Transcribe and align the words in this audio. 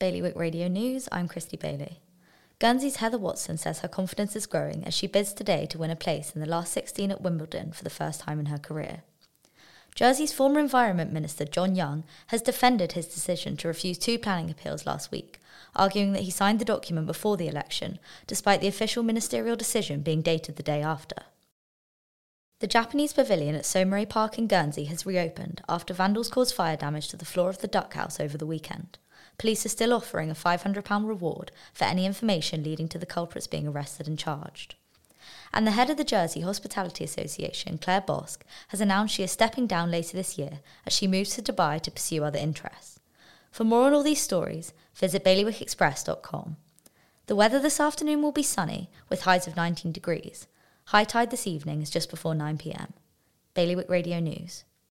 Bailiwick 0.00 0.36
Radio 0.36 0.68
News, 0.68 1.08
I'm 1.10 1.26
Christy 1.26 1.56
Bailey. 1.56 1.98
Guernsey's 2.60 2.96
Heather 2.96 3.18
Watson 3.18 3.58
says 3.58 3.80
her 3.80 3.88
confidence 3.88 4.36
is 4.36 4.46
growing 4.46 4.84
as 4.84 4.94
she 4.94 5.08
bids 5.08 5.32
today 5.32 5.66
to 5.66 5.78
win 5.78 5.90
a 5.90 5.96
place 5.96 6.30
in 6.36 6.40
the 6.40 6.46
last 6.46 6.72
16 6.72 7.10
at 7.10 7.20
Wimbledon 7.20 7.72
for 7.72 7.82
the 7.82 7.90
first 7.90 8.20
time 8.20 8.38
in 8.38 8.46
her 8.46 8.58
career. 8.58 9.02
Jersey's 9.96 10.32
former 10.32 10.60
Environment 10.60 11.12
Minister 11.12 11.44
John 11.44 11.74
Young 11.74 12.04
has 12.28 12.42
defended 12.42 12.92
his 12.92 13.08
decision 13.08 13.56
to 13.56 13.66
refuse 13.66 13.98
two 13.98 14.20
planning 14.20 14.48
appeals 14.48 14.86
last 14.86 15.10
week, 15.10 15.40
arguing 15.74 16.12
that 16.12 16.22
he 16.22 16.30
signed 16.30 16.60
the 16.60 16.64
document 16.64 17.08
before 17.08 17.36
the 17.36 17.48
election, 17.48 17.98
despite 18.28 18.60
the 18.60 18.68
official 18.68 19.02
ministerial 19.02 19.56
decision 19.56 20.02
being 20.02 20.22
dated 20.22 20.54
the 20.54 20.62
day 20.62 20.80
after. 20.80 21.24
The 22.60 22.68
Japanese 22.68 23.12
pavilion 23.12 23.56
at 23.56 23.66
Saumarez 23.66 24.06
Park 24.06 24.38
in 24.38 24.46
Guernsey 24.46 24.84
has 24.84 25.04
reopened 25.04 25.60
after 25.68 25.92
vandals 25.92 26.30
caused 26.30 26.54
fire 26.54 26.76
damage 26.76 27.08
to 27.08 27.16
the 27.16 27.24
floor 27.24 27.50
of 27.50 27.58
the 27.58 27.66
duck 27.66 27.94
house 27.94 28.20
over 28.20 28.38
the 28.38 28.46
weekend. 28.46 28.96
Police 29.38 29.64
are 29.66 29.70
still 29.70 29.92
offering 29.92 30.30
a 30.30 30.34
£500 30.34 31.06
reward 31.06 31.52
for 31.72 31.84
any 31.84 32.06
information 32.06 32.64
leading 32.64 32.88
to 32.88 32.98
the 32.98 33.06
culprits 33.06 33.46
being 33.46 33.68
arrested 33.68 34.08
and 34.08 34.18
charged. 34.18 34.74
And 35.52 35.66
the 35.66 35.72
head 35.72 35.90
of 35.90 35.96
the 35.96 36.04
Jersey 36.04 36.40
Hospitality 36.40 37.04
Association, 37.04 37.78
Claire 37.78 38.02
Bosque, 38.02 38.44
has 38.68 38.80
announced 38.80 39.14
she 39.14 39.22
is 39.22 39.30
stepping 39.30 39.66
down 39.66 39.90
later 39.90 40.16
this 40.16 40.38
year 40.38 40.60
as 40.86 40.92
she 40.92 41.06
moves 41.06 41.34
to 41.34 41.42
Dubai 41.42 41.80
to 41.80 41.90
pursue 41.90 42.24
other 42.24 42.38
interests. 42.38 43.00
For 43.50 43.64
more 43.64 43.86
on 43.86 43.94
all 43.94 44.02
these 44.02 44.20
stories, 44.20 44.72
visit 44.94 45.24
bailiwickexpress.com. 45.24 46.56
The 47.26 47.36
weather 47.36 47.58
this 47.58 47.80
afternoon 47.80 48.22
will 48.22 48.32
be 48.32 48.42
sunny, 48.42 48.90
with 49.08 49.22
highs 49.22 49.46
of 49.46 49.56
19 49.56 49.92
degrees. 49.92 50.46
High 50.86 51.04
tide 51.04 51.30
this 51.30 51.46
evening 51.46 51.82
is 51.82 51.90
just 51.90 52.10
before 52.10 52.34
9pm. 52.34 52.90
Bailiwick 53.54 53.88
Radio 53.88 54.20
News. 54.20 54.64